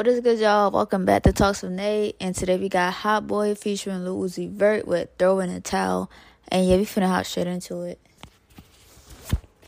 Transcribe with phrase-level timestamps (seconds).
[0.00, 0.70] What is good, y'all?
[0.70, 2.16] Welcome back to Talks with Nate.
[2.22, 6.10] And today we got Hot Boy featuring Lil Uzi Vert with Throw in a Towel.
[6.48, 8.00] And yeah, we finna hop straight into it.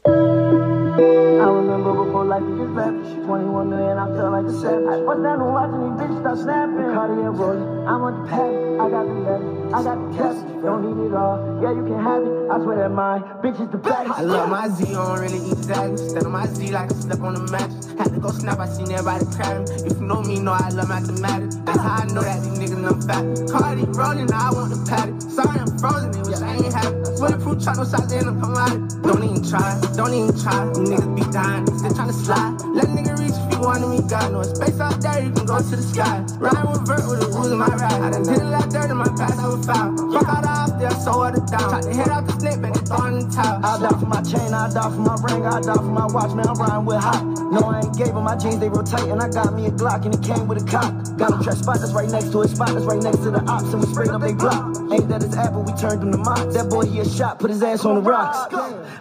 [0.06, 3.26] I remember before life was just lavish.
[3.26, 4.88] 21 million, I felt like a savage.
[4.88, 6.94] I bust down watching these bitches start snapping.
[6.96, 8.32] Cartier I'm on the.
[8.32, 9.36] I got the
[9.68, 10.40] I got the cash.
[10.64, 12.21] Don't need it all, yeah, you can have it.
[12.52, 14.12] I swear that my bitch is the baddest.
[14.12, 15.96] I love my Z, I don't really eat zagging.
[15.96, 17.86] Stand on my Z like I slept on the mattress.
[17.96, 19.64] Had to go snap, I seen everybody crying.
[19.88, 21.56] If you know me, know I love mathematics.
[21.64, 23.24] That's how I know that these niggas I'm fat.
[23.48, 25.16] Cardi rolling, now I want the patty.
[25.32, 27.00] Sorry, I'm frozen, it wish I ain't happy.
[27.16, 28.76] Bulletproof truck, no shots in come out.
[29.00, 30.68] Don't even try, don't even try.
[30.76, 32.52] Niggas be dying, still trying to slide.
[32.76, 33.32] Let nigga reach
[33.72, 34.52] wanted me, God knows.
[34.52, 36.20] Space out there, you can go to the sky.
[36.36, 38.00] Ride with vert with the rules of my ride.
[38.04, 39.96] I done did a lot dirt in my past, I was foul.
[40.12, 41.72] Fuck out off there, so what it down.
[41.72, 43.64] Tried to hit out the snake, but throw in the top.
[43.64, 46.32] I die for my chain, I die for my ring, I die for my watch,
[46.36, 47.24] man, I'm riding with hot.
[47.24, 49.72] No, I ain't gave him my jeans, they real tight, and I got me a
[49.72, 50.92] Glock, and it came with a cop.
[51.16, 53.40] Got a trash spot that's right next to a spot that's right next to the
[53.48, 54.76] ops, and we sprayed up they block.
[54.92, 56.52] Ain't that his apple, we turned him to mock.
[56.52, 58.52] That boy, he a shot, put his ass on the rocks.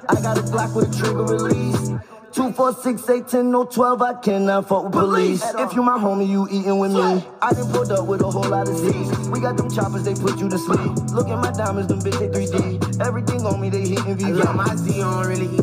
[0.08, 1.92] I got a Glock with a trigger release.
[2.34, 4.02] Two, four, six, eight, ten, no, twelve.
[4.02, 5.44] I cannot fuck with police.
[5.60, 7.26] If you my homie, you eating with me.
[7.42, 9.30] I done pulled up with a whole lot of Z's.
[9.30, 10.80] We got them choppers, they put you to sleep.
[11.12, 13.06] Look at my diamonds, them bitch, they 3D.
[13.06, 14.46] Everything on me, they hitting I VV.
[14.46, 15.62] love my Z, I don't really eat.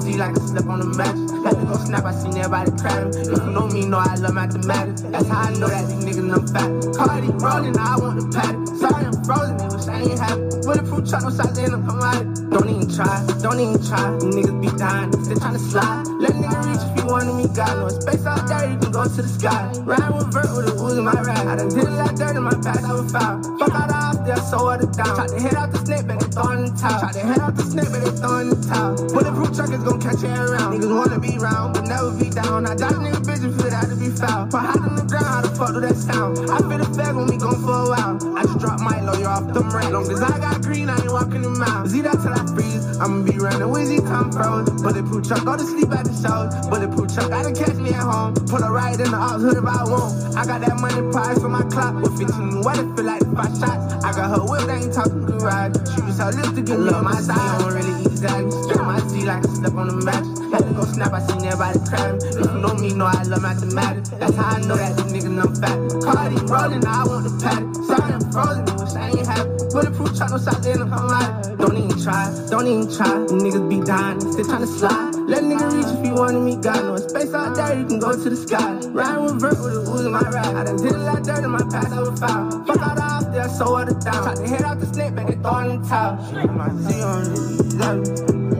[0.00, 1.30] Z like I slept on the mattress.
[1.44, 3.08] Had to go snap, I seen everybody crying.
[3.14, 5.02] If you know me, know I love mathematics.
[5.02, 6.70] That's how I know that these niggas I'm fat.
[6.96, 8.60] Cardi rolling, I want the patty.
[8.80, 10.50] Sorry, I'm frozen, it wish I ain't happy.
[10.64, 12.24] Bulletproof truck, no shots in them come out.
[12.50, 13.12] Don't even try,
[13.42, 14.10] don't even try.
[14.18, 16.06] Them niggas be dying, still trying to slide.
[16.20, 18.92] Let a nigga reach if you wanted me, God No Space out there, you can
[18.92, 19.72] go to the sky.
[19.84, 21.46] Ride with vert with the rules in my ride.
[21.46, 23.42] I done did a lot dirt in my past, I was foul.
[23.58, 25.16] Fuck out off there, so what it down.
[25.16, 27.00] Tried to hit out the snake, but they throw in the towel.
[27.00, 28.94] Tried to hit out the snake, but they throw in the towel.
[29.12, 30.72] Bulletproof truck is gon' catch you around.
[30.72, 32.66] Niggas wanna be round, but never be down.
[32.66, 34.46] I die nigga bitch and feel that to be foul.
[34.46, 36.38] Put hot on the ground, how the fuck do that sound?
[36.50, 38.14] I feel the fag when we gone for a while.
[38.38, 39.90] I just drop my lawyer off the rack.
[39.90, 41.88] Long as I got green, I ain't walking them out.
[41.88, 42.86] Z that till I freeze.
[43.00, 44.70] I'ma be running the Wizzy come froze.
[44.82, 46.52] Bulletproof truck, go to sleep at the shows.
[46.68, 48.34] Bulletproof truck, gotta catch me at home.
[48.46, 50.14] Pull a ride in the ops hood if I want.
[50.36, 51.98] I got that money prize for my clock.
[51.98, 54.04] With 15 what it feel like five shots.
[54.04, 55.74] I got her whip, they ain't talking garage.
[55.94, 57.38] She was her lips to get on my side.
[57.38, 58.18] I don't really eat.
[58.20, 58.52] Stand
[58.84, 60.40] my Z like a slept on the.
[60.50, 62.16] Had to go snap, I seen everybody crying.
[62.20, 64.10] If you know me, know I love mathematics.
[64.10, 65.78] That's how I know that these niggas I'm fat.
[66.04, 67.66] Cardi rolling, I want the patty.
[67.86, 69.50] Sorry, I'm frozen, wish I ain't happy.
[69.70, 70.38] Bulletproof truck, no
[70.70, 71.58] in them come out.
[71.58, 73.14] Don't even try, don't even try.
[73.30, 75.14] Niggas be dying, still trying to slide.
[75.30, 78.00] Let a nigga reach if you wanted me, God No Space out there, you can
[78.00, 78.74] go to the sky.
[78.90, 80.54] Ride with vert with the rules in my ride.
[80.56, 82.64] I done did a lot dirt in my past, I was foul.
[82.66, 84.24] Fuck out off there, so what it down.
[84.24, 86.18] Tried to hit out the snake, but they throw in the towel.
[86.34, 88.50] Shit, my Z on it, love it.
[88.50, 88.59] Like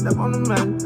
[0.00, 0.80] step on the man.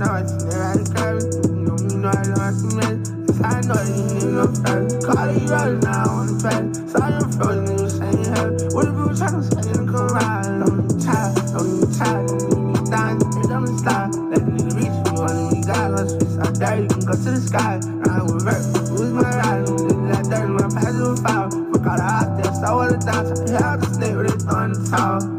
[0.00, 1.20] Now I see that I carry.
[1.44, 3.04] You know me, know I love my man.
[3.28, 4.80] Cause I know you niggas I'm fat.
[5.04, 6.64] Call you rolling now on the pad.
[6.88, 8.64] Sorry, I'm frozen, you saying heavy.
[8.72, 10.56] What if you trying to say and come ride?
[10.56, 12.16] Don't even try, don't even try.
[12.24, 13.20] Don't be dying,
[13.52, 14.08] on the style.
[14.32, 16.12] Let the nigga reach you want me, God knows.
[16.16, 17.76] Face out there, you can go to the sky.
[17.76, 19.68] Ride with vert, who's my ride?
[19.68, 21.52] Did that dirt my it was foul.
[21.76, 23.20] Fuck so what it down.
[23.20, 25.35] Try to hit out the snake with it on the towel.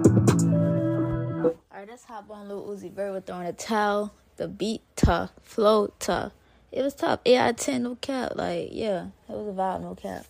[1.97, 4.13] Let's hop on Lil Uzi Vert with Throwing a Towel.
[4.35, 6.31] The beat tough, flow tough.
[6.72, 7.22] It was tough.
[7.25, 8.34] 8 out of 10, no cap.
[8.35, 10.28] Like, yeah, it was a vibe, no cap.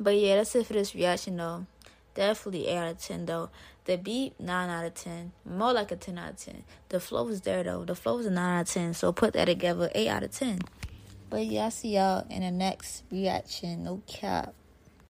[0.00, 1.66] But yeah, that's it for this reaction though.
[2.14, 3.50] Definitely 8 out of 10 though.
[3.84, 5.30] The beat, 9 out of 10.
[5.44, 6.64] More like a 10 out of 10.
[6.88, 7.84] The flow was there though.
[7.84, 8.94] The flow was a 9 out of 10.
[8.94, 10.58] So put that together, 8 out of 10.
[11.30, 13.84] But yeah, I see y'all in the next reaction.
[13.84, 14.52] No cap.